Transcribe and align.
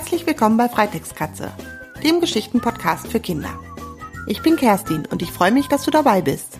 Herzlich 0.00 0.26
willkommen 0.26 0.56
bei 0.56 0.66
Freitextkatze, 0.66 1.52
dem 2.02 2.22
Geschichtenpodcast 2.22 3.08
für 3.08 3.20
Kinder. 3.20 3.60
Ich 4.26 4.40
bin 4.40 4.56
Kerstin 4.56 5.04
und 5.04 5.20
ich 5.20 5.30
freue 5.30 5.52
mich, 5.52 5.68
dass 5.68 5.84
du 5.84 5.90
dabei 5.90 6.22
bist. 6.22 6.58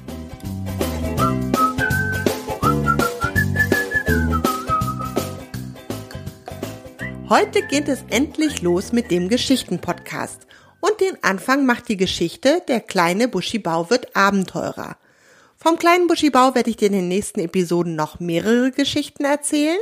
Heute 7.31 7.63
geht 7.63 7.89
es 7.89 8.05
endlich 8.11 8.61
los 8.61 8.93
mit 8.93 9.11
dem 9.11 9.31
Geschichtenpodcast. 9.31 10.47
Und 10.81 11.01
den 11.01 11.17
Anfang 11.25 11.65
macht 11.65 11.89
die 11.89 11.97
Geschichte 11.97 12.63
Der 12.69 12.81
kleine 12.81 13.27
Buschibau 13.27 13.89
wird 13.89 14.15
Abenteurer. 14.15 14.99
Vom 15.57 15.79
kleinen 15.79 16.09
Buschibau 16.09 16.55
werde 16.55 16.69
ich 16.69 16.77
dir 16.77 16.89
in 16.89 16.93
den 16.93 17.09
nächsten 17.09 17.41
Episoden 17.41 17.97
noch 17.97 18.21
mehrere 18.21 18.71
Geschichten 18.71 19.25
erzählen. 19.25 19.81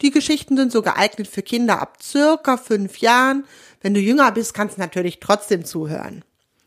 Die 0.00 0.10
Geschichten 0.10 0.56
sind 0.56 0.70
so 0.70 0.82
geeignet 0.82 1.26
für 1.26 1.42
Kinder 1.42 1.80
ab 1.80 1.98
circa 2.02 2.56
fünf 2.56 2.98
Jahren. 2.98 3.44
Wenn 3.80 3.94
du 3.94 4.00
jünger 4.00 4.30
bist, 4.30 4.54
kannst 4.54 4.76
du 4.76 4.80
natürlich 4.80 5.18
trotzdem 5.18 5.64
zuhören. 5.64 6.24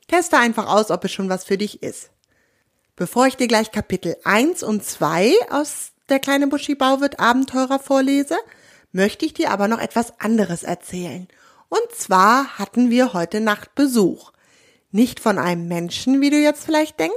Teste 0.08 0.38
einfach 0.38 0.68
aus, 0.68 0.92
ob 0.92 1.06
es 1.06 1.12
schon 1.12 1.30
was 1.30 1.46
für 1.46 1.58
dich 1.58 1.82
ist. 1.82 2.10
Bevor 2.98 3.28
ich 3.28 3.38
dir 3.38 3.48
gleich 3.48 3.72
Kapitel 3.72 4.18
1 4.26 4.64
und 4.64 4.84
2 4.84 5.34
aus 5.50 5.92
Der 6.10 6.20
kleine 6.20 6.48
Buschibau 6.48 7.00
wird 7.00 7.22
Abenteurer 7.22 7.80
vorlese, 7.80 8.36
möchte 8.92 9.26
ich 9.26 9.34
dir 9.34 9.52
aber 9.52 9.70
noch 9.70 9.80
etwas 9.80 10.20
anderes 10.20 10.64
erzählen. 10.64 11.30
Und 11.70 11.96
zwar 11.96 12.60
hatten 12.60 12.90
wir 12.90 13.14
heute 13.14 13.40
Nacht 13.40 13.76
Besuch. 13.76 14.34
Nicht 14.92 15.22
von 15.22 15.40
einem 15.40 15.70
Menschen, 15.70 16.20
wie 16.20 16.30
du 16.30 16.38
jetzt 16.38 16.66
vielleicht 16.66 17.00
denkst, 17.00 17.16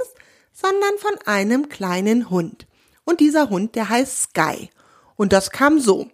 sondern 0.53 0.97
von 0.97 1.17
einem 1.25 1.67
kleinen 1.67 2.29
Hund. 2.29 2.67
Und 3.03 3.19
dieser 3.19 3.49
Hund, 3.49 3.75
der 3.75 3.89
heißt 3.89 4.29
Sky. 4.29 4.69
Und 5.15 5.33
das 5.33 5.51
kam 5.51 5.79
so. 5.79 6.07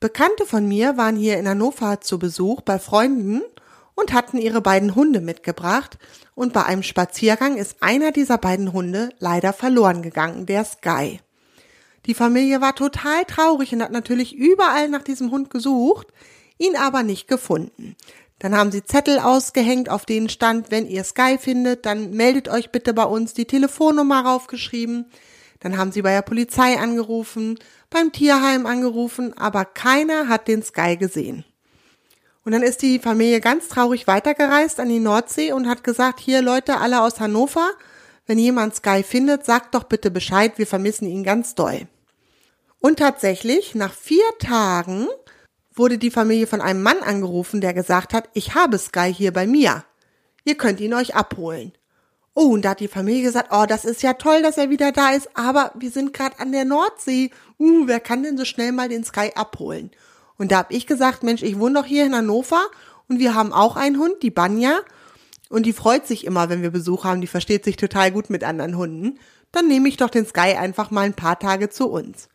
Bekannte 0.00 0.46
von 0.46 0.66
mir 0.66 0.96
waren 0.96 1.16
hier 1.16 1.38
in 1.38 1.48
Hannover 1.48 2.00
zu 2.00 2.18
Besuch 2.18 2.60
bei 2.60 2.78
Freunden 2.78 3.42
und 3.94 4.12
hatten 4.12 4.38
ihre 4.38 4.60
beiden 4.60 4.94
Hunde 4.94 5.20
mitgebracht. 5.20 5.98
Und 6.34 6.52
bei 6.52 6.64
einem 6.64 6.84
Spaziergang 6.84 7.56
ist 7.56 7.82
einer 7.82 8.12
dieser 8.12 8.38
beiden 8.38 8.72
Hunde 8.72 9.10
leider 9.18 9.52
verloren 9.52 10.02
gegangen, 10.02 10.46
der 10.46 10.64
Sky. 10.64 11.20
Die 12.06 12.14
Familie 12.14 12.60
war 12.60 12.74
total 12.74 13.24
traurig 13.24 13.72
und 13.72 13.82
hat 13.82 13.90
natürlich 13.90 14.34
überall 14.34 14.88
nach 14.88 15.02
diesem 15.02 15.30
Hund 15.30 15.50
gesucht, 15.50 16.06
ihn 16.58 16.76
aber 16.76 17.02
nicht 17.02 17.26
gefunden. 17.28 17.96
Dann 18.38 18.56
haben 18.56 18.70
sie 18.70 18.84
Zettel 18.84 19.18
ausgehängt, 19.18 19.88
auf 19.88 20.06
denen 20.06 20.28
stand, 20.28 20.70
wenn 20.70 20.86
ihr 20.86 21.02
Sky 21.02 21.38
findet, 21.38 21.86
dann 21.86 22.12
meldet 22.12 22.48
euch 22.48 22.70
bitte 22.70 22.94
bei 22.94 23.02
uns, 23.02 23.34
die 23.34 23.46
Telefonnummer 23.46 24.24
raufgeschrieben. 24.24 25.06
Dann 25.60 25.76
haben 25.76 25.90
sie 25.90 26.02
bei 26.02 26.12
der 26.12 26.22
Polizei 26.22 26.78
angerufen, 26.78 27.58
beim 27.90 28.12
Tierheim 28.12 28.66
angerufen, 28.66 29.36
aber 29.36 29.64
keiner 29.64 30.28
hat 30.28 30.48
den 30.48 30.62
Sky 30.62 30.96
gesehen. 30.96 31.44
Und 32.44 32.52
dann 32.52 32.62
ist 32.62 32.82
die 32.82 32.98
Familie 32.98 33.40
ganz 33.40 33.68
traurig 33.68 34.06
weitergereist 34.06 34.80
an 34.80 34.88
die 34.88 35.00
Nordsee 35.00 35.52
und 35.52 35.68
hat 35.68 35.84
gesagt, 35.84 36.20
hier 36.20 36.40
Leute, 36.40 36.78
alle 36.78 37.02
aus 37.02 37.20
Hannover, 37.20 37.70
wenn 38.26 38.38
jemand 38.38 38.74
Sky 38.74 39.02
findet, 39.02 39.44
sagt 39.44 39.74
doch 39.74 39.84
bitte 39.84 40.10
Bescheid, 40.10 40.58
wir 40.58 40.66
vermissen 40.66 41.08
ihn 41.08 41.24
ganz 41.24 41.54
doll. 41.54 41.88
Und 42.80 42.98
tatsächlich, 42.98 43.74
nach 43.74 43.92
vier 43.92 44.24
Tagen 44.38 45.08
wurde 45.74 45.98
die 45.98 46.10
Familie 46.10 46.46
von 46.46 46.60
einem 46.60 46.82
Mann 46.82 47.02
angerufen, 47.02 47.60
der 47.60 47.74
gesagt 47.74 48.12
hat, 48.12 48.28
ich 48.34 48.54
habe 48.54 48.78
Sky 48.78 49.12
hier 49.12 49.32
bei 49.32 49.46
mir. 49.46 49.84
Ihr 50.44 50.56
könnt 50.56 50.80
ihn 50.80 50.94
euch 50.94 51.14
abholen. 51.14 51.72
Oh, 52.40 52.50
und 52.52 52.64
da 52.64 52.70
hat 52.70 52.78
die 52.78 52.86
Familie 52.86 53.24
gesagt, 53.24 53.48
oh, 53.50 53.64
das 53.66 53.84
ist 53.84 54.00
ja 54.00 54.12
toll, 54.12 54.42
dass 54.42 54.58
er 54.58 54.70
wieder 54.70 54.92
da 54.92 55.10
ist, 55.10 55.28
aber 55.34 55.72
wir 55.74 55.90
sind 55.90 56.12
gerade 56.12 56.38
an 56.38 56.52
der 56.52 56.64
Nordsee. 56.64 57.32
Uh, 57.58 57.88
wer 57.88 57.98
kann 57.98 58.22
denn 58.22 58.38
so 58.38 58.44
schnell 58.44 58.70
mal 58.70 58.88
den 58.88 59.02
Sky 59.02 59.32
abholen? 59.34 59.90
Und 60.36 60.52
da 60.52 60.58
habe 60.58 60.72
ich 60.72 60.86
gesagt, 60.86 61.24
Mensch, 61.24 61.42
ich 61.42 61.58
wohne 61.58 61.80
doch 61.80 61.84
hier 61.84 62.06
in 62.06 62.14
Hannover 62.14 62.62
und 63.08 63.18
wir 63.18 63.34
haben 63.34 63.52
auch 63.52 63.74
einen 63.74 63.98
Hund, 63.98 64.22
die 64.22 64.30
Banja. 64.30 64.78
Und 65.48 65.66
die 65.66 65.72
freut 65.72 66.06
sich 66.06 66.24
immer, 66.24 66.48
wenn 66.48 66.62
wir 66.62 66.70
Besuch 66.70 67.02
haben. 67.02 67.20
Die 67.20 67.26
versteht 67.26 67.64
sich 67.64 67.74
total 67.74 68.12
gut 68.12 68.30
mit 68.30 68.44
anderen 68.44 68.76
Hunden. 68.76 69.18
Dann 69.50 69.66
nehme 69.66 69.88
ich 69.88 69.96
doch 69.96 70.08
den 70.08 70.24
Sky 70.24 70.54
einfach 70.54 70.92
mal 70.92 71.06
ein 71.06 71.14
paar 71.14 71.40
Tage 71.40 71.70
zu 71.70 71.90
uns. 71.90 72.28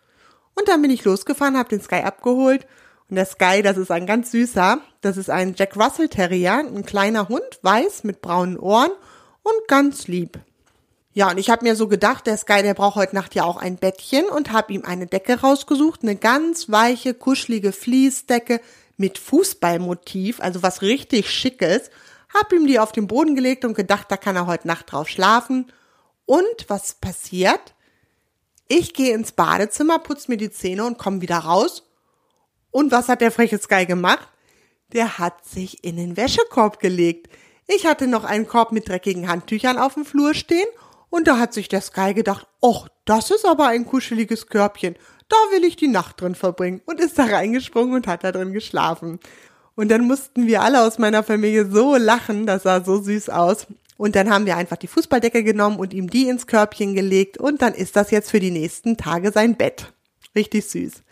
Und 0.53 0.67
dann 0.67 0.81
bin 0.81 0.91
ich 0.91 1.05
losgefahren, 1.05 1.57
habe 1.57 1.69
den 1.69 1.81
Sky 1.81 2.01
abgeholt. 2.03 2.67
Und 3.09 3.15
der 3.15 3.25
Sky, 3.25 3.61
das 3.61 3.77
ist 3.77 3.89
ein 3.89 4.05
ganz 4.05 4.31
süßer. 4.31 4.81
Das 4.99 5.15
ist 5.15 5.29
ein 5.29 5.53
Jack 5.55 5.77
Russell 5.77 6.09
Terrier, 6.09 6.55
ein 6.55 6.85
kleiner 6.85 7.29
Hund, 7.29 7.59
weiß 7.61 8.03
mit 8.03 8.21
braunen 8.21 8.59
Ohren 8.59 8.91
und 9.43 9.67
ganz 9.67 10.07
lieb. 10.07 10.39
Ja, 11.13 11.29
und 11.29 11.37
ich 11.37 11.51
habe 11.51 11.63
mir 11.63 11.75
so 11.75 11.87
gedacht, 11.87 12.25
der 12.25 12.37
Sky, 12.37 12.63
der 12.63 12.73
braucht 12.73 12.95
heute 12.95 13.15
Nacht 13.15 13.35
ja 13.35 13.43
auch 13.43 13.57
ein 13.57 13.75
Bettchen 13.75 14.25
und 14.25 14.51
habe 14.51 14.73
ihm 14.73 14.83
eine 14.83 15.05
Decke 15.05 15.41
rausgesucht, 15.41 16.01
eine 16.01 16.15
ganz 16.15 16.71
weiche, 16.71 17.13
kuschelige 17.13 17.71
Fließdecke 17.71 18.59
mit 18.97 19.19
Fußballmotiv, 19.19 20.39
also 20.39 20.63
was 20.63 20.81
richtig 20.81 21.29
schickes. 21.29 21.91
Hab 22.33 22.51
ihm 22.51 22.65
die 22.65 22.79
auf 22.79 22.91
den 22.91 23.07
Boden 23.07 23.35
gelegt 23.35 23.63
und 23.63 23.75
gedacht, 23.75 24.07
da 24.09 24.17
kann 24.17 24.35
er 24.35 24.47
heute 24.47 24.67
Nacht 24.67 24.91
drauf 24.91 25.07
schlafen. 25.07 25.71
Und 26.25 26.65
was 26.67 26.95
passiert? 26.95 27.75
Ich 28.67 28.95
gehe 28.95 29.13
ins 29.13 29.33
Badezimmer, 29.33 29.99
putz 29.99 30.27
mir 30.27 30.37
die 30.37 30.51
Zähne 30.51 30.85
und 30.85 30.97
komme 30.97 31.21
wieder 31.21 31.37
raus. 31.37 31.83
Und 32.71 32.91
was 32.91 33.07
hat 33.07 33.21
der 33.21 33.31
freche 33.31 33.59
Sky 33.59 33.85
gemacht? 33.85 34.27
Der 34.93 35.19
hat 35.19 35.45
sich 35.45 35.83
in 35.83 35.97
den 35.97 36.17
Wäschekorb 36.17 36.79
gelegt. 36.79 37.29
Ich 37.67 37.85
hatte 37.85 38.07
noch 38.07 38.23
einen 38.23 38.47
Korb 38.47 38.71
mit 38.71 38.89
dreckigen 38.89 39.27
Handtüchern 39.29 39.77
auf 39.77 39.93
dem 39.93 40.05
Flur 40.05 40.33
stehen 40.33 40.67
und 41.09 41.27
da 41.27 41.37
hat 41.37 41.53
sich 41.53 41.69
der 41.69 41.81
Sky 41.81 42.13
gedacht, 42.13 42.47
ach, 42.61 42.87
das 43.05 43.31
ist 43.31 43.45
aber 43.45 43.67
ein 43.67 43.85
kuscheliges 43.85 44.47
Körbchen. 44.47 44.95
Da 45.29 45.35
will 45.51 45.63
ich 45.63 45.75
die 45.75 45.87
Nacht 45.87 46.21
drin 46.21 46.35
verbringen 46.35 46.81
und 46.85 46.99
ist 46.99 47.17
da 47.17 47.25
reingesprungen 47.25 47.95
und 47.95 48.07
hat 48.07 48.23
da 48.23 48.31
drin 48.31 48.53
geschlafen. 48.53 49.19
Und 49.75 49.89
dann 49.89 50.05
mussten 50.05 50.45
wir 50.45 50.61
alle 50.61 50.81
aus 50.85 50.99
meiner 50.99 51.23
Familie 51.23 51.69
so 51.69 51.95
lachen, 51.95 52.45
das 52.45 52.63
sah 52.63 52.83
so 52.83 53.01
süß 53.01 53.29
aus. 53.29 53.67
Und 53.97 54.15
dann 54.15 54.29
haben 54.29 54.45
wir 54.45 54.57
einfach 54.57 54.77
die 54.77 54.87
Fußballdecke 54.87 55.43
genommen 55.43 55.77
und 55.77 55.93
ihm 55.93 56.09
die 56.09 56.27
ins 56.27 56.47
Körbchen 56.47 56.93
gelegt 56.93 57.37
und 57.37 57.61
dann 57.61 57.73
ist 57.73 57.95
das 57.95 58.11
jetzt 58.11 58.31
für 58.31 58.39
die 58.39 58.51
nächsten 58.51 58.97
Tage 58.97 59.31
sein 59.31 59.55
Bett. 59.55 59.93
Richtig 60.35 60.65
süß. 60.65 61.03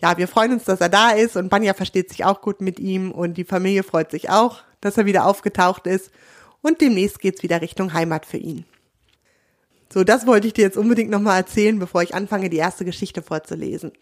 Ja, 0.00 0.16
wir 0.16 0.28
freuen 0.28 0.52
uns, 0.52 0.64
dass 0.64 0.80
er 0.80 0.88
da 0.88 1.10
ist 1.10 1.36
und 1.36 1.48
Banja 1.48 1.74
versteht 1.74 2.10
sich 2.10 2.24
auch 2.24 2.40
gut 2.40 2.60
mit 2.60 2.78
ihm 2.78 3.10
und 3.10 3.34
die 3.34 3.44
Familie 3.44 3.82
freut 3.82 4.10
sich 4.10 4.30
auch, 4.30 4.62
dass 4.80 4.96
er 4.96 5.06
wieder 5.06 5.26
aufgetaucht 5.26 5.86
ist 5.86 6.10
und 6.62 6.80
demnächst 6.80 7.20
geht's 7.20 7.42
wieder 7.42 7.60
Richtung 7.60 7.92
Heimat 7.92 8.26
für 8.26 8.36
ihn. 8.36 8.64
So, 9.92 10.04
das 10.04 10.26
wollte 10.26 10.46
ich 10.46 10.52
dir 10.52 10.62
jetzt 10.62 10.76
unbedingt 10.76 11.10
nochmal 11.10 11.38
erzählen, 11.38 11.78
bevor 11.78 12.02
ich 12.02 12.14
anfange, 12.14 12.50
die 12.50 12.58
erste 12.58 12.84
Geschichte 12.84 13.22
vorzulesen. 13.22 13.92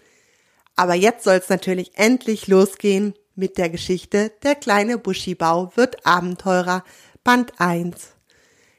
Aber 0.74 0.94
jetzt 0.94 1.24
soll 1.24 1.36
es 1.36 1.48
natürlich 1.48 1.92
endlich 1.94 2.48
losgehen 2.48 3.14
mit 3.34 3.58
der 3.58 3.70
Geschichte 3.70 4.32
Der 4.42 4.54
kleine 4.54 4.98
Buschibau 4.98 5.72
wird 5.76 6.04
Abenteurer, 6.06 6.84
Band 7.22 7.52
1. 7.58 8.14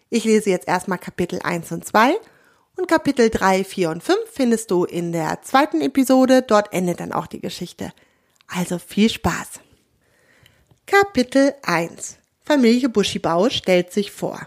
Ich 0.09 0.24
lese 0.24 0.50
jetzt 0.50 0.68
erstmal 0.68 0.97
Kapitel 0.97 1.40
1 1.44 1.72
und 1.72 1.85
2 1.85 2.16
und 2.75 2.88
Kapitel 2.88 3.29
3, 3.29 3.64
4 3.64 3.90
und 3.90 4.03
5 4.03 4.18
findest 4.31 4.72
du 4.72 4.85
in 4.85 5.12
der 5.12 5.41
zweiten 5.41 5.81
Episode. 5.81 6.44
Dort 6.44 6.74
endet 6.74 7.00
dann 7.00 7.12
auch 7.12 7.28
die 7.28 7.41
Geschichte. 7.41 7.91
Also 8.47 8.78
viel 8.78 9.09
Spaß. 9.09 9.59
Kapitel 10.89 11.53
1 11.63 12.15
Familie 12.45 12.87
Buschibau 12.87 13.49
stellt 13.49 13.91
sich 13.91 14.09
vor. 14.09 14.39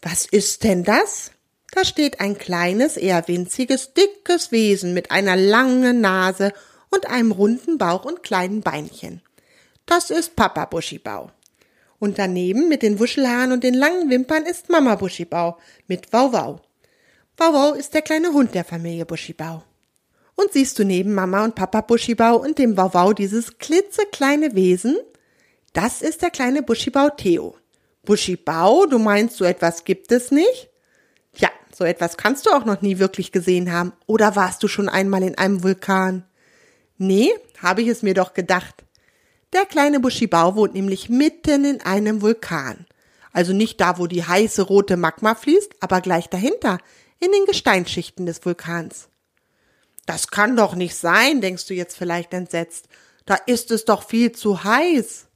Was 0.00 0.24
ist 0.24 0.62
denn 0.62 0.84
das? 0.84 1.32
Da 1.72 1.84
steht 1.84 2.20
ein 2.20 2.38
kleines, 2.38 2.96
eher 2.96 3.26
winziges, 3.26 3.92
dickes 3.92 4.52
Wesen 4.52 4.94
mit 4.94 5.10
einer 5.10 5.34
langen 5.34 6.00
Nase 6.00 6.52
und 6.90 7.08
einem 7.08 7.32
runden 7.32 7.76
Bauch 7.76 8.04
und 8.04 8.22
kleinen 8.22 8.60
Beinchen. 8.60 9.20
Das 9.84 10.10
ist 10.10 10.36
Papa 10.36 10.64
Buschibau. 10.66 11.32
Und 11.98 12.20
daneben 12.20 12.68
mit 12.68 12.82
den 12.82 13.00
Wuschelhaaren 13.00 13.50
und 13.50 13.64
den 13.64 13.74
langen 13.74 14.08
Wimpern 14.08 14.44
ist 14.46 14.68
Mama 14.68 14.94
Buschibau 14.94 15.58
mit 15.88 16.12
Wauwau. 16.12 16.60
Wauwau 17.36 17.72
ist 17.72 17.94
der 17.94 18.02
kleine 18.02 18.32
Hund 18.32 18.54
der 18.54 18.64
Familie 18.64 19.04
Buschibau. 19.04 19.64
Und 20.36 20.52
siehst 20.52 20.78
du 20.78 20.84
neben 20.84 21.14
Mama 21.14 21.42
und 21.42 21.56
Papa 21.56 21.80
Buschibau 21.80 22.36
und 22.36 22.60
dem 22.60 22.76
Wauwau 22.76 23.12
dieses 23.12 23.58
klitzekleine 23.58 24.54
Wesen? 24.54 24.96
Das 25.76 26.00
ist 26.00 26.22
der 26.22 26.30
kleine 26.30 26.62
Buschibau 26.62 27.10
Theo. 27.10 27.54
Buschibau, 28.02 28.86
du 28.86 28.98
meinst, 28.98 29.36
so 29.36 29.44
etwas 29.44 29.84
gibt 29.84 30.10
es 30.10 30.30
nicht? 30.30 30.70
Ja, 31.36 31.50
so 31.70 31.84
etwas 31.84 32.16
kannst 32.16 32.46
du 32.46 32.50
auch 32.52 32.64
noch 32.64 32.80
nie 32.80 32.98
wirklich 32.98 33.30
gesehen 33.30 33.70
haben. 33.70 33.92
Oder 34.06 34.36
warst 34.36 34.62
du 34.62 34.68
schon 34.68 34.88
einmal 34.88 35.22
in 35.22 35.36
einem 35.36 35.62
Vulkan? 35.62 36.24
Nee, 36.96 37.28
habe 37.60 37.82
ich 37.82 37.88
es 37.88 38.02
mir 38.02 38.14
doch 38.14 38.32
gedacht. 38.32 38.84
Der 39.52 39.66
kleine 39.66 40.00
Buschibau 40.00 40.56
wohnt 40.56 40.72
nämlich 40.72 41.10
mitten 41.10 41.66
in 41.66 41.82
einem 41.82 42.22
Vulkan. 42.22 42.86
Also 43.34 43.52
nicht 43.52 43.78
da, 43.78 43.98
wo 43.98 44.06
die 44.06 44.24
heiße 44.24 44.62
rote 44.62 44.96
Magma 44.96 45.34
fließt, 45.34 45.74
aber 45.80 46.00
gleich 46.00 46.30
dahinter, 46.30 46.78
in 47.20 47.30
den 47.32 47.44
Gesteinsschichten 47.44 48.24
des 48.24 48.42
Vulkans. 48.42 49.10
Das 50.06 50.28
kann 50.28 50.56
doch 50.56 50.74
nicht 50.74 50.96
sein, 50.96 51.42
denkst 51.42 51.66
du 51.66 51.74
jetzt 51.74 51.98
vielleicht 51.98 52.32
entsetzt. 52.32 52.88
Da 53.26 53.34
ist 53.34 53.70
es 53.70 53.84
doch 53.84 54.04
viel 54.04 54.32
zu 54.32 54.64
heiß. 54.64 55.26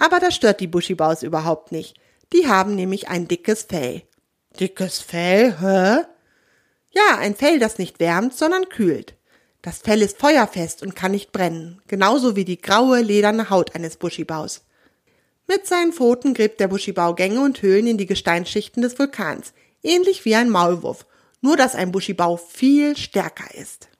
Aber 0.00 0.18
das 0.18 0.34
stört 0.34 0.60
die 0.60 0.66
Buschibaus 0.66 1.22
überhaupt 1.22 1.72
nicht. 1.72 1.94
Die 2.32 2.48
haben 2.48 2.74
nämlich 2.74 3.08
ein 3.08 3.28
dickes 3.28 3.64
Fell. 3.64 4.02
Dickes 4.58 4.98
Fell, 4.98 5.54
hä? 5.60 6.06
Ja, 6.90 7.18
ein 7.18 7.36
Fell, 7.36 7.58
das 7.58 7.76
nicht 7.76 8.00
wärmt, 8.00 8.34
sondern 8.34 8.70
kühlt. 8.70 9.14
Das 9.60 9.80
Fell 9.80 10.00
ist 10.00 10.16
feuerfest 10.16 10.82
und 10.82 10.96
kann 10.96 11.10
nicht 11.10 11.32
brennen, 11.32 11.82
genauso 11.86 12.34
wie 12.34 12.46
die 12.46 12.62
graue, 12.62 13.02
lederne 13.02 13.50
Haut 13.50 13.74
eines 13.74 13.98
Buschibaus. 13.98 14.64
Mit 15.46 15.66
seinen 15.66 15.92
Pfoten 15.92 16.32
gräbt 16.32 16.60
der 16.60 16.68
Buschibau 16.68 17.14
Gänge 17.14 17.42
und 17.42 17.60
Höhlen 17.60 17.86
in 17.86 17.98
die 17.98 18.06
Gesteinsschichten 18.06 18.82
des 18.82 18.98
Vulkans, 18.98 19.52
ähnlich 19.82 20.24
wie 20.24 20.34
ein 20.34 20.48
Maulwurf, 20.48 21.04
nur 21.42 21.58
dass 21.58 21.74
ein 21.74 21.92
Buschibau 21.92 22.38
viel 22.38 22.96
stärker 22.96 23.54
ist. 23.54 23.90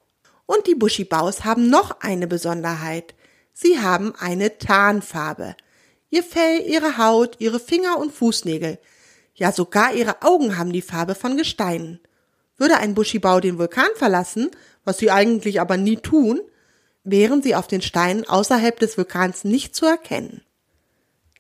Und 0.46 0.66
die 0.66 0.74
Buschibaus 0.74 1.44
haben 1.44 1.68
noch 1.68 2.00
eine 2.00 2.26
Besonderheit. 2.26 3.14
Sie 3.52 3.80
haben 3.80 4.14
eine 4.18 4.56
Tarnfarbe. 4.56 5.56
Ihr 6.10 6.24
Fell, 6.24 6.66
ihre 6.66 6.98
Haut, 6.98 7.36
ihre 7.38 7.60
Finger 7.60 7.98
und 7.98 8.12
Fußnägel, 8.12 8.78
ja 9.34 9.52
sogar 9.52 9.94
ihre 9.94 10.22
Augen 10.22 10.58
haben 10.58 10.72
die 10.72 10.82
Farbe 10.82 11.14
von 11.14 11.36
Gesteinen. 11.36 12.00
Würde 12.58 12.78
ein 12.78 12.94
Buschibau 12.94 13.38
den 13.38 13.58
Vulkan 13.58 13.88
verlassen, 13.94 14.50
was 14.84 14.98
sie 14.98 15.12
eigentlich 15.12 15.60
aber 15.60 15.76
nie 15.76 15.96
tun, 15.96 16.40
wären 17.04 17.42
sie 17.42 17.54
auf 17.54 17.68
den 17.68 17.80
Steinen 17.80 18.28
außerhalb 18.28 18.78
des 18.80 18.98
Vulkans 18.98 19.44
nicht 19.44 19.76
zu 19.76 19.86
erkennen. 19.86 20.42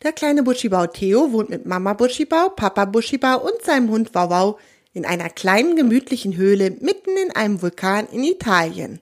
Der 0.02 0.12
kleine 0.12 0.44
Buschibau 0.44 0.86
Theo 0.86 1.32
wohnt 1.32 1.50
mit 1.50 1.66
Mama 1.66 1.92
Buschibau, 1.92 2.50
Papa 2.50 2.84
Buschibau 2.84 3.38
und 3.38 3.60
seinem 3.62 3.90
Hund 3.90 4.14
Wauwau 4.14 4.58
in 4.92 5.04
einer 5.04 5.28
kleinen 5.28 5.74
gemütlichen 5.74 6.36
Höhle 6.36 6.70
mitten 6.70 7.16
in 7.16 7.34
einem 7.34 7.60
Vulkan 7.60 8.06
in 8.06 8.22
Italien. 8.22 9.00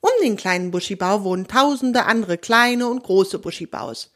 Um 0.00 0.10
den 0.22 0.36
kleinen 0.36 0.70
Buschibau 0.70 1.24
wohnen 1.24 1.48
tausende 1.48 2.04
andere 2.04 2.38
kleine 2.38 2.86
und 2.86 3.02
große 3.02 3.40
Buschibaus. 3.40 4.11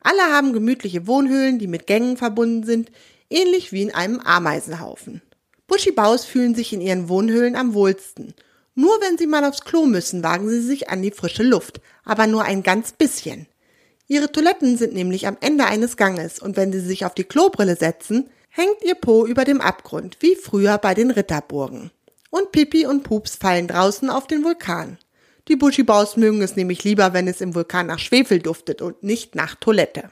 Alle 0.00 0.22
haben 0.32 0.52
gemütliche 0.52 1.06
Wohnhöhlen, 1.06 1.58
die 1.58 1.66
mit 1.66 1.86
Gängen 1.86 2.16
verbunden 2.16 2.64
sind, 2.64 2.90
ähnlich 3.28 3.72
wie 3.72 3.82
in 3.82 3.94
einem 3.94 4.20
Ameisenhaufen. 4.20 5.22
Buschibaus 5.66 6.24
fühlen 6.24 6.54
sich 6.54 6.72
in 6.72 6.80
ihren 6.80 7.08
Wohnhöhlen 7.08 7.54
am 7.54 7.74
wohlsten. 7.74 8.34
Nur 8.74 8.92
wenn 9.00 9.18
sie 9.18 9.26
mal 9.26 9.44
aufs 9.44 9.62
Klo 9.62 9.86
müssen, 9.86 10.22
wagen 10.22 10.48
sie 10.48 10.62
sich 10.62 10.88
an 10.88 11.02
die 11.02 11.10
frische 11.10 11.42
Luft, 11.42 11.80
aber 12.04 12.26
nur 12.26 12.44
ein 12.44 12.62
ganz 12.62 12.92
bisschen. 12.92 13.46
Ihre 14.08 14.32
Toiletten 14.32 14.76
sind 14.76 14.94
nämlich 14.94 15.26
am 15.28 15.36
Ende 15.40 15.66
eines 15.66 15.96
Ganges 15.96 16.40
und 16.40 16.56
wenn 16.56 16.72
sie 16.72 16.80
sich 16.80 17.04
auf 17.04 17.14
die 17.14 17.24
Klobrille 17.24 17.76
setzen, 17.76 18.28
hängt 18.48 18.82
ihr 18.82 18.96
Po 18.96 19.24
über 19.24 19.44
dem 19.44 19.60
Abgrund, 19.60 20.16
wie 20.20 20.34
früher 20.34 20.78
bei 20.78 20.94
den 20.94 21.10
Ritterburgen. 21.10 21.90
Und 22.30 22.52
Pipi 22.52 22.86
und 22.86 23.04
Pups 23.04 23.36
fallen 23.36 23.68
draußen 23.68 24.10
auf 24.10 24.26
den 24.26 24.42
Vulkan. 24.42 24.98
Die 25.50 25.56
Buschibaus 25.56 26.16
mögen 26.16 26.40
es 26.40 26.56
nämlich 26.56 26.84
lieber, 26.84 27.12
wenn 27.12 27.28
es 27.28 27.42
im 27.42 27.54
Vulkan 27.54 27.88
nach 27.88 27.98
Schwefel 27.98 28.38
duftet 28.38 28.80
und 28.80 29.02
nicht 29.02 29.34
nach 29.34 29.56
Toilette. 29.56 30.10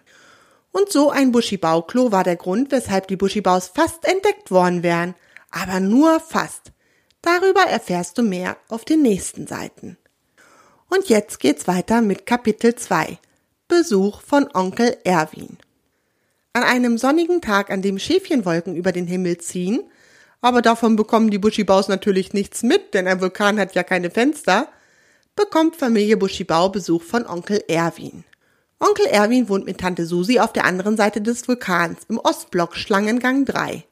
Und 0.73 0.93
so 0.93 1.11
ein 1.11 1.32
Buschibauklo 1.32 2.12
war 2.12 2.25
der 2.25 2.37
Grund, 2.37 2.73
weshalb 2.73 3.08
die 3.08 3.17
Buschibaus 3.17 3.69
fast 3.69 4.06
entdeckt 4.06 4.50
worden 4.50 4.82
wären– 4.82 5.14
aber 5.50 5.81
nur 5.81 6.20
fast. 6.20 6.73
Darüber 7.23 7.62
erfährst 7.62 8.19
du 8.19 8.23
mehr 8.23 8.56
auf 8.69 8.85
den 8.85 9.02
nächsten 9.02 9.46
Seiten. 9.46 9.96
Und 10.88 11.08
jetzt 11.08 11.40
geht's 11.40 11.67
weiter 11.67 12.00
mit 12.00 12.26
Kapitel 12.26 12.75
2. 12.75 13.19
Besuch 13.67 14.23
von 14.23 14.49
Onkel 14.55 14.96
Erwin. 15.05 15.58
An 16.52 16.62
einem 16.62 16.96
sonnigen 16.96 17.40
Tag, 17.40 17.70
an 17.70 17.82
dem 17.82 17.99
Schäfchenwolken 17.99 18.75
über 18.75 18.93
den 18.93 19.06
Himmel 19.06 19.38
ziehen, 19.38 19.82
aber 20.40 20.62
davon 20.62 20.96
bekommen 20.96 21.31
die 21.31 21.38
Buschibaus 21.38 21.88
natürlich 21.88 22.32
nichts 22.32 22.62
mit, 22.62 22.94
denn 22.94 23.06
ein 23.06 23.20
Vulkan 23.20 23.58
hat 23.58 23.75
ja 23.75 23.82
keine 23.82 24.11
Fenster, 24.11 24.69
bekommt 25.38 25.76
Familie 25.76 26.17
Buschibau 26.17 26.69
Besuch 26.69 27.05
von 27.05 27.25
Onkel 27.25 27.62
Erwin. 27.69 28.25
Onkel 28.81 29.06
Erwin 29.06 29.49
wohnt 29.49 29.67
mit 29.67 29.79
Tante 29.79 30.05
Susi 30.05 30.40
auf 30.40 30.52
der 30.52 30.64
anderen 30.64 30.96
Seite 30.96 31.20
des 31.20 31.46
Vulkans 31.46 32.00
im 32.08 32.19
Ostblock 32.19 32.75
Schlangengang 32.75 33.44
3. 33.44 33.85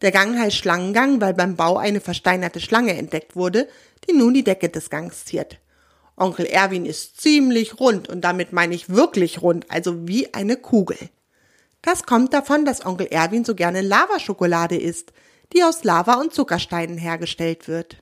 Der 0.00 0.10
Gang 0.10 0.38
heißt 0.38 0.56
Schlangengang, 0.56 1.20
weil 1.20 1.34
beim 1.34 1.54
Bau 1.54 1.76
eine 1.76 2.00
versteinerte 2.00 2.60
Schlange 2.60 2.96
entdeckt 2.96 3.36
wurde, 3.36 3.68
die 4.08 4.14
nun 4.14 4.32
die 4.32 4.42
Decke 4.42 4.70
des 4.70 4.88
Gangs 4.88 5.26
ziert. 5.26 5.58
Onkel 6.16 6.46
Erwin 6.46 6.86
ist 6.86 7.20
ziemlich 7.20 7.78
rund 7.78 8.08
und 8.08 8.22
damit 8.22 8.54
meine 8.54 8.74
ich 8.74 8.88
wirklich 8.88 9.42
rund, 9.42 9.70
also 9.70 10.08
wie 10.08 10.32
eine 10.32 10.56
Kugel. 10.56 10.96
Das 11.82 12.04
kommt 12.04 12.32
davon, 12.32 12.64
dass 12.64 12.86
Onkel 12.86 13.08
Erwin 13.08 13.44
so 13.44 13.54
gerne 13.54 13.82
Lavaschokolade 13.82 14.78
isst, 14.78 15.12
die 15.52 15.62
aus 15.62 15.84
Lava 15.84 16.14
und 16.14 16.32
Zuckersteinen 16.32 16.96
hergestellt 16.96 17.68
wird. 17.68 17.98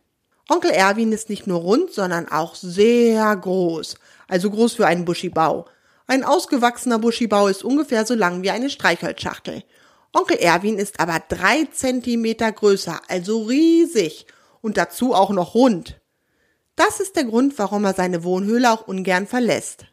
Onkel 0.49 0.73
Erwin 0.73 1.13
ist 1.13 1.31
nicht 1.31 1.47
nur 1.47 1.61
rund, 1.61 1.93
sondern 1.93 2.29
auch 2.29 2.55
sehr 2.55 3.35
groß, 3.35 3.97
also 4.29 4.51
groß 4.51 4.75
für 4.75 4.87
einen 4.87 5.05
Buschibau. 5.05 5.67
Ein 6.07 6.23
ausgewachsener 6.23 6.99
Buschibau 6.99 7.49
ist 7.49 7.65
ungefähr 7.65 8.05
so 8.05 8.15
lang 8.15 8.43
wie 8.43 8.51
eine 8.51 8.69
Streichholzschachtel. 8.69 9.63
Onkel 10.13 10.37
Erwin 10.37 10.79
ist 10.79 11.01
aber 11.01 11.21
drei 11.29 11.65
Zentimeter 11.73 12.53
größer, 12.53 13.01
also 13.09 13.45
riesig 13.45 14.27
und 14.61 14.77
dazu 14.77 15.15
auch 15.15 15.31
noch 15.31 15.55
rund. 15.55 15.99
Das 16.77 17.01
ist 17.01 17.17
der 17.17 17.25
Grund, 17.25 17.59
warum 17.59 17.85
er 17.85 17.95
seine 17.95 18.23
Wohnhöhle 18.23 18.71
auch 18.71 18.87
ungern 18.87 19.27
verlässt. 19.27 19.87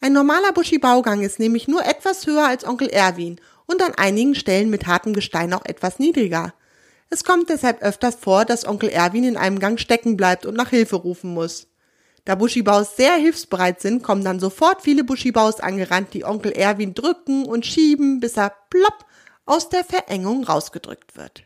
Ein 0.00 0.12
normaler 0.12 0.52
Buschi-Baugang 0.52 1.22
ist 1.22 1.38
nämlich 1.38 1.66
nur 1.66 1.84
etwas 1.84 2.26
höher 2.26 2.46
als 2.46 2.64
Onkel 2.64 2.88
Erwin 2.88 3.40
und 3.66 3.82
an 3.82 3.94
einigen 3.94 4.34
Stellen 4.34 4.70
mit 4.70 4.86
hartem 4.86 5.14
Gestein 5.14 5.52
auch 5.52 5.64
etwas 5.64 5.98
niedriger. 5.98 6.54
Es 7.08 7.24
kommt 7.24 7.50
deshalb 7.50 7.82
öfters 7.82 8.16
vor, 8.16 8.44
dass 8.44 8.66
Onkel 8.66 8.88
Erwin 8.88 9.24
in 9.24 9.36
einem 9.36 9.58
Gang 9.58 9.78
stecken 9.78 10.16
bleibt 10.16 10.44
und 10.44 10.56
nach 10.56 10.70
Hilfe 10.70 10.96
rufen 10.96 11.32
muss. 11.32 11.68
Da 12.24 12.34
Buschibaus 12.34 12.96
sehr 12.96 13.14
hilfsbereit 13.14 13.80
sind, 13.80 14.02
kommen 14.02 14.24
dann 14.24 14.40
sofort 14.40 14.82
viele 14.82 15.04
Buschibaus 15.04 15.60
angerannt, 15.60 16.08
die 16.12 16.24
Onkel 16.24 16.50
Erwin 16.52 16.92
drücken 16.92 17.44
und 17.44 17.64
schieben, 17.64 18.18
bis 18.18 18.36
er 18.36 18.52
plopp 18.70 19.06
aus 19.44 19.68
der 19.68 19.84
Verengung 19.84 20.42
rausgedrückt 20.42 21.16
wird. 21.16 21.44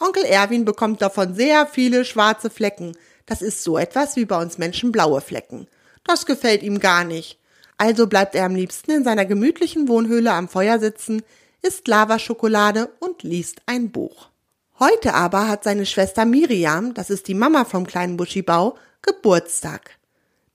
Onkel 0.00 0.24
Erwin 0.24 0.64
bekommt 0.64 1.02
davon 1.02 1.34
sehr 1.34 1.66
viele 1.66 2.06
schwarze 2.06 2.48
Flecken. 2.48 2.96
Das 3.26 3.42
ist 3.42 3.62
so 3.62 3.76
etwas 3.76 4.16
wie 4.16 4.24
bei 4.24 4.40
uns 4.40 4.56
Menschen 4.56 4.90
blaue 4.90 5.20
Flecken. 5.20 5.68
Das 6.04 6.24
gefällt 6.24 6.62
ihm 6.62 6.80
gar 6.80 7.04
nicht. 7.04 7.38
Also 7.76 8.06
bleibt 8.06 8.34
er 8.34 8.46
am 8.46 8.54
liebsten 8.54 8.92
in 8.92 9.04
seiner 9.04 9.26
gemütlichen 9.26 9.88
Wohnhöhle 9.88 10.32
am 10.32 10.48
Feuer 10.48 10.78
sitzen, 10.78 11.22
isst 11.60 11.88
Lavaschokolade 11.88 12.90
und 13.00 13.22
liest 13.22 13.60
ein 13.66 13.90
Buch. 13.90 14.30
Heute 14.78 15.14
aber 15.14 15.48
hat 15.48 15.64
seine 15.64 15.86
Schwester 15.86 16.26
Miriam, 16.26 16.92
das 16.92 17.08
ist 17.08 17.28
die 17.28 17.34
Mama 17.34 17.64
vom 17.64 17.86
kleinen 17.86 18.18
Buschibau, 18.18 18.76
Geburtstag. 19.00 19.98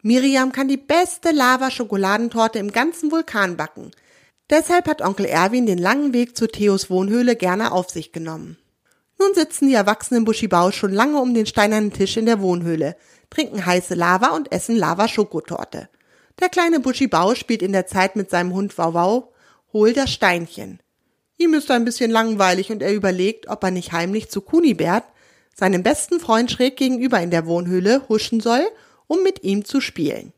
Miriam 0.03 0.51
kann 0.51 0.67
die 0.67 0.77
beste 0.77 1.31
Lava-Schokoladentorte 1.31 2.59
im 2.59 2.71
ganzen 2.71 3.11
Vulkan 3.11 3.57
backen. 3.57 3.89
Deshalb 4.51 4.87
hat 4.87 5.01
Onkel 5.01 5.25
Erwin 5.25 5.65
den 5.65 5.79
langen 5.79 6.13
Weg 6.13 6.37
zu 6.37 6.47
Theos 6.47 6.91
Wohnhöhle 6.91 7.35
gerne 7.35 7.71
auf 7.71 7.89
sich 7.89 8.11
genommen. 8.11 8.57
Nun 9.17 9.33
sitzen 9.33 9.67
die 9.67 9.73
erwachsenen 9.73 10.23
Buschibau 10.23 10.71
schon 10.71 10.93
lange 10.93 11.19
um 11.19 11.33
den 11.33 11.47
steinernen 11.47 11.91
Tisch 11.91 12.15
in 12.15 12.27
der 12.27 12.41
Wohnhöhle, 12.41 12.97
trinken 13.31 13.65
heiße 13.65 13.95
Lava 13.95 14.35
und 14.35 14.51
essen 14.51 14.75
Lava-Schokotorte. 14.75 15.89
Der 16.39 16.49
kleine 16.49 16.79
Buschibau 16.79 17.33
spielt 17.33 17.63
in 17.63 17.71
der 17.71 17.87
Zeit 17.87 18.15
mit 18.15 18.29
seinem 18.29 18.53
Hund 18.53 18.77
Wauwau, 18.77 19.33
hol 19.73 19.93
das 19.93 20.11
Steinchen. 20.11 20.79
Ihm 21.41 21.55
ist 21.55 21.71
ein 21.71 21.85
bisschen 21.85 22.11
langweilig 22.11 22.71
und 22.71 22.83
er 22.83 22.93
überlegt, 22.93 23.49
ob 23.49 23.63
er 23.63 23.71
nicht 23.71 23.93
heimlich 23.93 24.29
zu 24.29 24.41
Kunibert, 24.41 25.05
seinem 25.55 25.81
besten 25.81 26.19
Freund 26.19 26.51
schräg 26.51 26.77
gegenüber 26.77 27.19
in 27.19 27.31
der 27.31 27.47
Wohnhöhle, 27.47 28.03
huschen 28.09 28.41
soll, 28.41 28.63
um 29.07 29.23
mit 29.23 29.43
ihm 29.43 29.65
zu 29.65 29.81
spielen. 29.81 30.33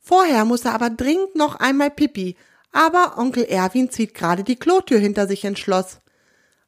Vorher 0.00 0.44
muss 0.44 0.64
er 0.64 0.72
aber 0.74 0.90
dringend 0.90 1.34
noch 1.34 1.56
einmal 1.56 1.90
Pipi, 1.90 2.36
aber 2.70 3.18
Onkel 3.18 3.42
Erwin 3.46 3.90
zieht 3.90 4.14
gerade 4.14 4.44
die 4.44 4.54
Klotür 4.54 5.00
hinter 5.00 5.26
sich 5.26 5.44
ins 5.44 5.58
Schloss. 5.58 5.98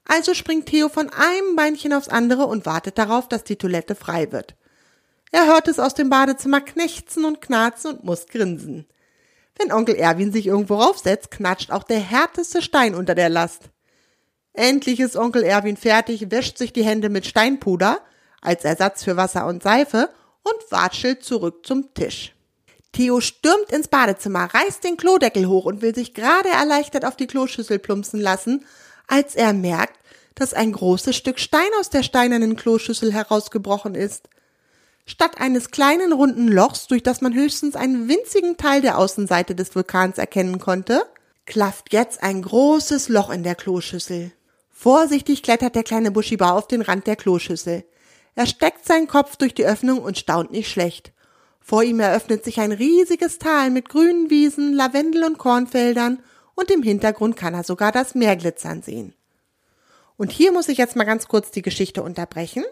Also 0.05 0.35
springt 0.35 0.67
Theo 0.67 0.89
von 0.89 1.09
einem 1.11 1.55
Beinchen 1.55 1.93
aufs 1.93 2.09
andere 2.09 2.47
und 2.47 2.67
wartet 2.67 2.99
darauf, 2.99 3.29
dass 3.29 3.45
die 3.45 3.57
Toilette 3.57 3.95
frei 3.95 4.33
wird. 4.33 4.57
Er 5.31 5.47
hört 5.47 5.69
es 5.69 5.79
aus 5.79 5.95
dem 5.95 6.11
Badezimmer 6.11 6.61
knechzen 6.61 7.25
und 7.25 7.41
knarzen 7.41 7.93
und 7.93 8.05
muss 8.05 8.27
grinsen. 8.27 8.85
Wenn 9.57 9.71
Onkel 9.71 9.95
Erwin 9.95 10.33
sich 10.33 10.49
irgendwo 10.49 10.75
raufsetzt, 10.75 11.31
knatscht 11.31 11.71
auch 11.71 11.85
der 11.85 12.01
härteste 12.01 12.63
Stein 12.63 12.97
unter 12.97 13.15
der 13.15 13.29
Last. 13.29 13.71
Endlich 14.57 15.01
ist 15.01 15.17
Onkel 15.17 15.43
Erwin 15.43 15.77
fertig, 15.77 16.31
wäscht 16.31 16.57
sich 16.57 16.73
die 16.73 16.85
Hände 16.85 17.11
mit 17.11 17.27
Steinpuder 17.27 18.01
als 18.41 18.65
Ersatz 18.65 19.05
für 19.05 19.17
Wasser 19.17 19.47
und 19.47 19.63
Seife 19.63 20.09
und 20.43 20.73
watschelt 20.73 21.23
zurück 21.23 21.67
zum 21.67 21.93
Tisch. 21.93 22.35
Theo 22.93 23.21
stürmt 23.21 23.71
ins 23.71 23.89
Badezimmer, 23.89 24.49
reißt 24.55 24.83
den 24.83 24.97
Klodeckel 24.97 25.47
hoch 25.47 25.67
und 25.67 25.83
will 25.83 25.95
sich 25.95 26.15
gerade 26.15 26.49
erleichtert 26.49 27.05
auf 27.05 27.17
die 27.17 27.27
Kloschüssel 27.27 27.79
plumpsen 27.79 28.19
lassen, 28.19 28.65
als 29.07 29.35
er 29.35 29.53
merkt, 29.53 30.01
dass 30.35 30.55
ein 30.55 30.73
großes 30.73 31.15
Stück 31.15 31.39
Stein 31.39 31.69
aus 31.79 31.91
der 31.91 32.03
steinernen 32.03 32.57
Kloschüssel 32.57 33.13
herausgebrochen 33.13 33.95
ist. 33.95 34.31
Statt 35.05 35.39
eines 35.39 35.71
kleinen 35.71 36.15
runden 36.15 36.49
Lochs, 36.49 36.87
durch 36.87 37.03
das 37.03 37.21
man 37.21 37.35
höchstens 37.35 37.77
einen 37.77 38.09
winzigen 38.09 38.57
Teil 38.57 38.81
der 38.81 38.97
Außenseite 38.97 39.55
des 39.55 39.75
Vulkans 39.75 40.17
erkennen 40.17 40.59
konnte, 40.59 41.03
klafft 41.45 41.93
jetzt 41.93 42.23
ein 42.23 42.41
großes 42.41 43.11
Loch 43.11 43.29
in 43.29 43.43
der 43.43 43.55
Kloschüssel. 43.55 44.33
Vorsichtig 44.79 45.43
klettert 45.43 45.75
der 45.75 45.85
kleine 45.85 46.11
Buschiba 46.11 46.51
auf 46.51 46.69
den 46.69 46.83
Rand 46.83 47.07
der 47.07 47.17
Kloschüssel. 47.17 47.85
Er 48.35 48.47
steckt 48.47 48.85
seinen 48.85 49.09
Kopf 49.09 49.37
durch 49.37 49.55
die 49.55 49.65
Öffnung 49.65 50.01
und 50.01 50.19
staunt 50.19 50.53
nicht 50.53 50.71
schlecht. 50.71 51.15
Vor 51.61 51.83
ihm 51.83 51.99
eröffnet 51.99 52.45
sich 52.45 52.61
ein 52.61 52.73
riesiges 52.73 53.39
Tal 53.39 53.71
mit 53.71 53.89
grünen 53.89 54.29
Wiesen, 54.29 54.75
Lavendel 54.75 55.25
und 55.25 55.39
Kornfeldern 55.39 56.23
und 56.55 56.71
im 56.71 56.83
Hintergrund 56.83 57.37
kann 57.37 57.55
er 57.55 57.65
sogar 57.65 57.91
das 57.91 58.15
Meer 58.15 58.37
glitzern 58.37 58.83
sehen. 58.83 59.15
Und 60.19 60.31
hier 60.31 60.53
muss 60.53 60.69
ich 60.69 60.77
jetzt 60.77 60.95
mal 60.95 61.05
ganz 61.05 61.27
kurz 61.27 61.51
die 61.51 61.63
Geschichte 61.63 62.03
unterbrechen. 62.03 62.65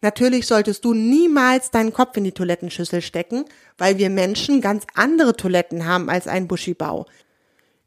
Natürlich 0.00 0.46
solltest 0.46 0.86
du 0.86 0.94
niemals 0.94 1.70
deinen 1.70 1.92
Kopf 1.92 2.16
in 2.16 2.24
die 2.24 2.32
Toilettenschüssel 2.32 3.02
stecken, 3.02 3.44
weil 3.76 3.98
wir 3.98 4.08
Menschen 4.08 4.62
ganz 4.62 4.84
andere 4.94 5.36
Toiletten 5.36 5.84
haben 5.84 6.08
als 6.08 6.26
ein 6.26 6.48
Buschibau. 6.48 7.04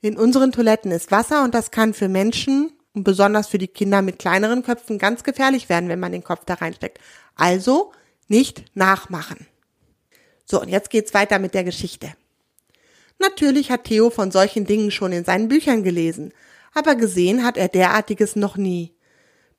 In 0.02 0.18
unseren 0.18 0.52
Toiletten 0.52 0.92
ist 0.92 1.10
Wasser 1.10 1.44
und 1.44 1.56
das 1.56 1.72
kann 1.72 1.96
für 1.96 2.08
Menschen 2.08 2.72
und 2.94 3.04
besonders 3.04 3.48
für 3.48 3.58
die 3.58 3.68
Kinder 3.68 4.02
mit 4.02 4.20
kleineren 4.20 4.64
Köpfen 4.64 4.98
ganz 4.98 5.24
gefährlich 5.24 5.70
werden, 5.70 5.90
wenn 5.90 6.00
man 6.00 6.12
den 6.12 6.24
Kopf 6.24 6.46
da 6.46 6.56
reinsteckt. 6.56 7.00
Also 7.36 7.92
nicht 8.28 8.66
nachmachen. 8.76 9.48
So, 10.46 10.62
und 10.62 10.70
jetzt 10.70 10.90
geht's 10.90 11.14
weiter 11.14 11.40
mit 11.40 11.54
der 11.54 11.64
Geschichte. 11.64 12.14
Natürlich 13.20 13.72
hat 13.72 13.86
Theo 13.86 14.10
von 14.10 14.32
solchen 14.32 14.66
Dingen 14.66 14.92
schon 14.92 15.12
in 15.12 15.24
seinen 15.24 15.48
Büchern 15.48 15.84
gelesen, 15.84 16.34
aber 16.74 16.96
gesehen 16.96 17.44
hat 17.44 17.58
er 17.58 17.68
derartiges 17.68 18.36
noch 18.36 18.58
nie. 18.58 18.94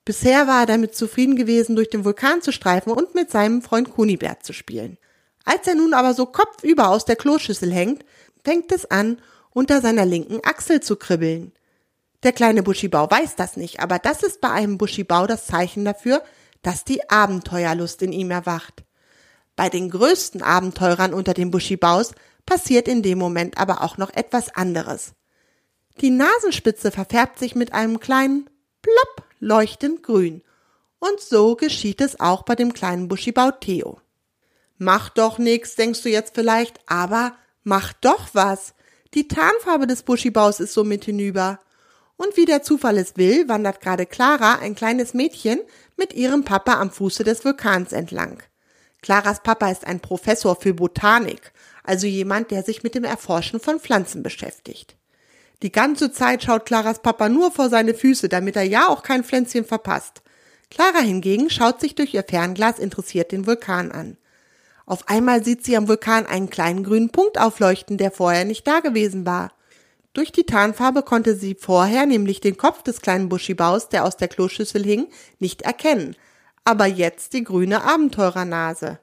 Bisher 0.05 0.49
war 0.49 0.63
er 0.63 0.67
damit 0.67 0.97
zufrieden 0.97 1.37
gewesen, 1.37 1.77
durch 1.77 1.89
den 1.89 2.05
Vulkan 2.05 2.43
zu 2.43 2.53
streifen 2.53 2.93
und 2.93 3.15
mit 3.15 3.31
seinem 3.31 3.63
Freund 3.63 3.91
Kunibert 3.91 4.45
zu 4.45 4.53
spielen. 4.53 4.99
Als 5.45 5.67
er 5.67 5.77
nun 5.77 5.95
aber 5.95 6.13
so 6.13 6.27
kopfüber 6.27 6.89
aus 6.89 7.05
der 7.05 7.17
Kloschüssel 7.17 7.73
hängt, 7.73 8.05
fängt 8.45 8.73
es 8.73 8.91
an, 8.91 9.21
unter 9.51 9.81
seiner 9.81 10.07
linken 10.07 10.41
Achsel 10.43 10.81
zu 10.81 10.97
kribbeln. 10.97 11.53
Der 12.23 12.33
kleine 12.33 12.63
Buschibau 12.63 13.11
weiß 13.11 13.37
das 13.37 13.57
nicht, 13.57 13.81
aber 13.81 13.99
das 13.99 14.23
ist 14.23 14.41
bei 14.41 14.51
einem 14.51 14.79
Buschibau 14.79 15.27
das 15.27 15.47
Zeichen 15.47 15.85
dafür, 15.85 16.23
dass 16.63 16.85
die 16.85 17.11
Abenteuerlust 17.11 18.03
in 18.03 18.13
ihm 18.13 18.31
erwacht. 18.31 18.85
Bei 19.57 19.69
den 19.69 19.91
größten 19.91 20.43
Abenteurern 20.43 21.13
unter 21.13 21.35
den 21.35 21.51
Buschibaus 21.51 22.13
passiert 22.47 22.89
in 22.89 23.03
dem 23.03 23.19
Moment 23.19 23.59
aber 23.59 23.83
auch 23.83 23.99
noch 23.99 24.11
etwas 24.11 24.55
anderes. 24.55 25.15
Die 26.01 26.11
Nasenspitze 26.11 26.91
verfärbt 26.91 27.39
sich 27.39 27.55
mit 27.55 27.73
einem 27.73 28.01
kleinen 28.01 28.49
Plopp 28.81 29.27
leuchtend 29.41 30.03
grün. 30.03 30.43
Und 30.99 31.21
so 31.21 31.57
geschieht 31.57 32.01
es 32.01 32.19
auch 32.21 32.45
bei 32.45 32.55
dem 32.55 32.73
kleinen 32.73 33.09
Buschibau 33.09 33.51
Theo. 33.51 34.01
Mach 34.79 35.11
doch 35.11 35.39
nix, 35.39 35.75
denkst 35.75 36.03
du 36.03 36.09
jetzt 36.09 36.35
vielleicht, 36.35 36.81
aber 36.87 37.37
mach 37.63 37.93
doch 37.93 38.29
was. 38.33 38.75
Die 39.15 39.29
Tarnfarbe 39.29 39.87
des 39.87 40.03
Buschibaus 40.03 40.61
ist 40.61 40.73
somit 40.73 41.05
hinüber. 41.05 41.59
Und 42.23 42.37
wie 42.37 42.45
der 42.45 42.63
Zufall 42.63 42.99
es 42.99 43.17
will, 43.17 43.49
wandert 43.49 43.81
gerade 43.81 44.07
Clara, 44.07 44.61
ein 44.61 44.77
kleines 44.77 45.13
Mädchen, 45.13 45.59
mit 45.97 46.13
ihrem 46.13 46.45
Papa 46.45 46.75
am 46.75 46.93
Fuße 46.93 47.25
des 47.25 47.45
Vulkans 47.45 47.93
entlang. 47.93 48.41
Claras 49.01 49.43
Papa 49.43 49.69
ist 49.73 49.85
ein 49.85 49.99
Professor 49.99 50.55
für 50.55 50.73
Botanik, 50.73 51.53
also 51.83 52.07
jemand, 52.07 52.53
der 52.53 52.63
sich 52.63 52.85
mit 52.85 52.95
dem 52.95 53.03
Erforschen 53.03 53.59
von 53.59 53.81
Pflanzen 53.81 54.23
beschäftigt. 54.23 54.95
Die 55.63 55.73
ganze 55.73 56.13
Zeit 56.13 56.45
schaut 56.45 56.65
Claras 56.65 57.03
Papa 57.03 57.29
nur 57.29 57.51
vor 57.51 57.69
seine 57.69 57.93
Füße, 57.93 58.29
damit 58.29 58.55
er 58.55 58.63
ja 58.63 58.87
auch 58.87 59.03
kein 59.03 59.25
Pflänzchen 59.25 59.65
verpasst. 59.65 60.23
Clara 60.71 61.01
hingegen 61.01 61.51
schaut 61.51 61.81
sich 61.81 61.97
durch 61.97 62.15
ihr 62.15 62.23
Fernglas 62.23 62.79
interessiert 62.79 63.33
den 63.33 63.49
Vulkan 63.49 63.91
an. 63.91 64.17
Auf 64.87 65.09
einmal 65.09 65.45
sieht 65.45 65.65
sie 65.65 65.77
am 65.77 65.89
Vulkan 65.89 66.27
einen 66.27 66.51
kleinen 66.51 66.85
grünen 66.85 67.11
Punkt 67.11 67.41
aufleuchten, 67.41 67.99
der 67.99 68.13
vorher 68.13 68.45
nicht 68.45 68.65
da 68.69 68.79
gewesen 68.79 69.27
war. 69.27 69.51
Durch 70.13 70.31
die 70.31 70.45
Tarnfarbe 70.45 71.03
konnte 71.03 71.35
sie 71.35 71.55
vorher 71.55 72.05
nämlich 72.05 72.41
den 72.41 72.59
Kopf 72.59 72.83
des 72.83 73.01
kleinen 73.01 73.29
Buschibaus, 73.29 73.89
der 73.89 74.05
aus 74.05 74.17
der 74.17 74.29
Kloschüssel 74.29 74.85
hing, 74.85 75.09
nicht 75.39 75.63
erkennen, 75.63 76.17
aber 76.65 76.87
jetzt 76.87 77.33
die 77.33 77.45
grüne 77.45 77.83
Abenteurernase. 77.83 78.99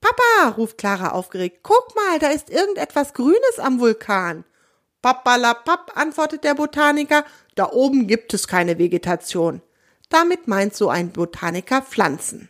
Papa, 0.00 0.56
ruft 0.56 0.78
Clara 0.78 1.10
aufgeregt, 1.10 1.58
guck 1.62 1.94
mal, 1.96 2.20
da 2.20 2.28
ist 2.28 2.50
irgendetwas 2.50 3.14
Grünes 3.14 3.58
am 3.58 3.80
Vulkan. 3.80 4.44
Pappalapapp, 5.02 5.92
antwortet 5.96 6.44
der 6.44 6.54
Botaniker, 6.54 7.24
da 7.56 7.70
oben 7.72 8.06
gibt 8.06 8.32
es 8.34 8.46
keine 8.46 8.78
Vegetation. 8.78 9.60
Damit 10.08 10.46
meint 10.46 10.74
so 10.74 10.88
ein 10.88 11.10
Botaniker 11.10 11.82
Pflanzen. 11.82 12.48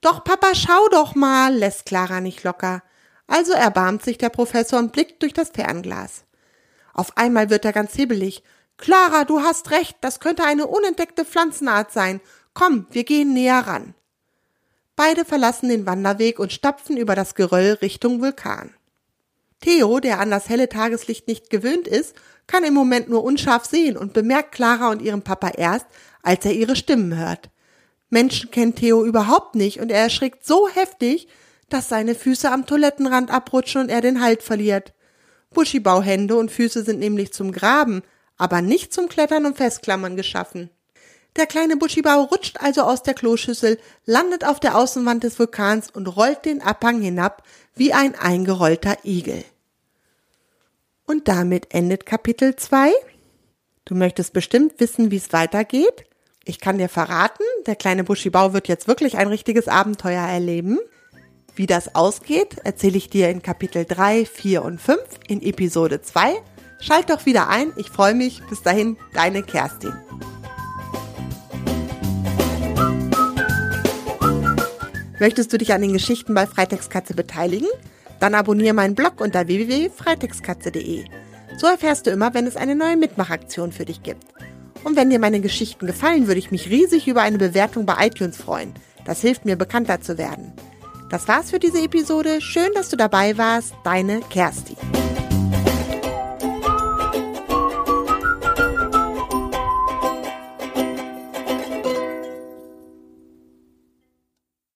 Doch 0.00 0.24
Papa, 0.24 0.54
schau 0.54 0.88
doch 0.90 1.14
mal, 1.14 1.54
lässt 1.54 1.86
Clara 1.86 2.20
nicht 2.20 2.42
locker. 2.42 2.82
Also 3.32 3.54
erbarmt 3.54 4.02
sich 4.02 4.18
der 4.18 4.28
Professor 4.28 4.78
und 4.78 4.92
blickt 4.92 5.22
durch 5.22 5.32
das 5.32 5.48
Fernglas. 5.48 6.24
Auf 6.92 7.16
einmal 7.16 7.48
wird 7.48 7.64
er 7.64 7.72
ganz 7.72 7.94
hibbelig. 7.94 8.42
Clara, 8.76 9.24
du 9.24 9.40
hast 9.40 9.70
recht, 9.70 9.96
das 10.02 10.20
könnte 10.20 10.44
eine 10.44 10.66
unentdeckte 10.66 11.24
Pflanzenart 11.24 11.92
sein. 11.92 12.20
Komm, 12.52 12.86
wir 12.90 13.04
gehen 13.04 13.32
näher 13.32 13.60
ran. 13.60 13.94
Beide 14.96 15.24
verlassen 15.24 15.70
den 15.70 15.86
Wanderweg 15.86 16.38
und 16.38 16.52
stapfen 16.52 16.98
über 16.98 17.14
das 17.14 17.34
Geröll 17.34 17.78
Richtung 17.80 18.20
Vulkan. 18.20 18.74
Theo, 19.62 19.98
der 19.98 20.20
an 20.20 20.30
das 20.30 20.50
helle 20.50 20.68
Tageslicht 20.68 21.26
nicht 21.26 21.48
gewöhnt 21.48 21.88
ist, 21.88 22.14
kann 22.46 22.64
im 22.64 22.74
Moment 22.74 23.08
nur 23.08 23.24
unscharf 23.24 23.64
sehen 23.64 23.96
und 23.96 24.12
bemerkt 24.12 24.52
Clara 24.52 24.90
und 24.90 25.00
ihren 25.00 25.22
Papa 25.22 25.52
erst, 25.56 25.86
als 26.22 26.44
er 26.44 26.52
ihre 26.52 26.76
Stimmen 26.76 27.16
hört. 27.16 27.48
Menschen 28.10 28.50
kennt 28.50 28.76
Theo 28.76 29.02
überhaupt 29.06 29.54
nicht 29.54 29.80
und 29.80 29.90
er 29.90 30.02
erschrickt 30.02 30.44
so 30.44 30.68
heftig, 30.68 31.28
dass 31.72 31.88
seine 31.88 32.14
Füße 32.14 32.50
am 32.50 32.66
Toilettenrand 32.66 33.30
abrutschen 33.30 33.82
und 33.82 33.88
er 33.88 34.00
den 34.00 34.20
Halt 34.20 34.42
verliert. 34.42 34.92
Buschibauhände 35.50 36.36
und 36.36 36.50
Füße 36.50 36.82
sind 36.82 36.98
nämlich 36.98 37.32
zum 37.32 37.52
Graben, 37.52 38.02
aber 38.36 38.62
nicht 38.62 38.92
zum 38.92 39.08
Klettern 39.08 39.46
und 39.46 39.56
Festklammern 39.56 40.16
geschaffen. 40.16 40.70
Der 41.36 41.46
kleine 41.46 41.76
Buschibau 41.76 42.22
rutscht 42.24 42.58
also 42.60 42.82
aus 42.82 43.02
der 43.02 43.14
Kloschüssel, 43.14 43.78
landet 44.04 44.44
auf 44.44 44.60
der 44.60 44.76
Außenwand 44.76 45.24
des 45.24 45.38
Vulkans 45.38 45.90
und 45.90 46.06
rollt 46.06 46.44
den 46.44 46.60
Abhang 46.60 47.00
hinab 47.00 47.42
wie 47.74 47.94
ein 47.94 48.14
eingerollter 48.14 48.98
Igel. 49.04 49.42
Und 51.06 51.28
damit 51.28 51.74
endet 51.74 52.04
Kapitel 52.04 52.56
2. 52.56 52.92
Du 53.86 53.94
möchtest 53.94 54.32
bestimmt 54.34 54.78
wissen, 54.78 55.10
wie 55.10 55.16
es 55.16 55.32
weitergeht. 55.32 56.04
Ich 56.44 56.60
kann 56.60 56.78
dir 56.78 56.88
verraten, 56.88 57.44
der 57.66 57.76
kleine 57.76 58.04
Buschibau 58.04 58.52
wird 58.52 58.68
jetzt 58.68 58.88
wirklich 58.88 59.16
ein 59.16 59.28
richtiges 59.28 59.68
Abenteuer 59.68 60.26
erleben. 60.26 60.78
Wie 61.54 61.66
das 61.66 61.94
ausgeht, 61.94 62.56
erzähle 62.64 62.96
ich 62.96 63.10
dir 63.10 63.28
in 63.28 63.42
Kapitel 63.42 63.84
3, 63.84 64.24
4 64.24 64.64
und 64.64 64.80
5 64.80 64.98
in 65.28 65.42
Episode 65.42 66.00
2. 66.00 66.34
Schalt 66.80 67.10
doch 67.10 67.26
wieder 67.26 67.48
ein, 67.48 67.72
ich 67.76 67.90
freue 67.90 68.14
mich. 68.14 68.42
Bis 68.48 68.62
dahin, 68.62 68.96
deine 69.12 69.42
Kerstin. 69.42 69.92
Möchtest 75.20 75.52
du 75.52 75.58
dich 75.58 75.74
an 75.74 75.82
den 75.82 75.92
Geschichten 75.92 76.32
bei 76.32 76.46
Freitextkatze 76.46 77.14
beteiligen? 77.14 77.68
Dann 78.18 78.34
abonniere 78.34 78.72
meinen 78.72 78.94
Blog 78.94 79.20
unter 79.20 79.46
www.freitextkatze.de. 79.46 81.04
So 81.58 81.66
erfährst 81.66 82.06
du 82.06 82.10
immer, 82.10 82.32
wenn 82.32 82.46
es 82.46 82.56
eine 82.56 82.74
neue 82.74 82.96
Mitmachaktion 82.96 83.72
für 83.72 83.84
dich 83.84 84.02
gibt. 84.02 84.24
Und 84.84 84.96
wenn 84.96 85.10
dir 85.10 85.18
meine 85.18 85.40
Geschichten 85.40 85.86
gefallen, 85.86 86.28
würde 86.28 86.38
ich 86.38 86.50
mich 86.50 86.70
riesig 86.70 87.06
über 87.06 87.20
eine 87.20 87.38
Bewertung 87.38 87.84
bei 87.84 88.06
iTunes 88.06 88.38
freuen. 88.38 88.72
Das 89.04 89.20
hilft 89.20 89.44
mir, 89.44 89.56
bekannter 89.56 90.00
zu 90.00 90.16
werden. 90.16 90.54
Das 91.12 91.28
war's 91.28 91.50
für 91.50 91.58
diese 91.58 91.78
Episode. 91.78 92.40
Schön, 92.40 92.72
dass 92.74 92.88
du 92.88 92.96
dabei 92.96 93.36
warst. 93.36 93.74
Deine 93.84 94.20
Kerstin. 94.30 95.01